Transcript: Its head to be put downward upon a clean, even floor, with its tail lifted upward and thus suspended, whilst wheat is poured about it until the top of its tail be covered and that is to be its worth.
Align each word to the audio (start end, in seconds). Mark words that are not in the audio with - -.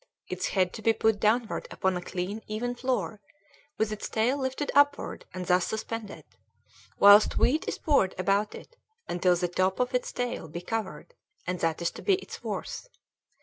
Its 0.27 0.47
head 0.47 0.73
to 0.73 0.81
be 0.81 0.93
put 0.93 1.19
downward 1.19 1.67
upon 1.69 1.95
a 1.95 2.01
clean, 2.01 2.41
even 2.47 2.73
floor, 2.73 3.21
with 3.77 3.91
its 3.91 4.09
tail 4.09 4.35
lifted 4.39 4.71
upward 4.73 5.25
and 5.31 5.45
thus 5.45 5.67
suspended, 5.67 6.23
whilst 6.97 7.37
wheat 7.37 7.67
is 7.67 7.77
poured 7.77 8.15
about 8.17 8.55
it 8.55 8.75
until 9.07 9.35
the 9.35 9.47
top 9.47 9.79
of 9.79 9.93
its 9.93 10.11
tail 10.11 10.47
be 10.47 10.59
covered 10.61 11.13
and 11.45 11.59
that 11.59 11.83
is 11.83 11.91
to 11.91 12.01
be 12.01 12.15
its 12.15 12.43
worth. 12.43 12.89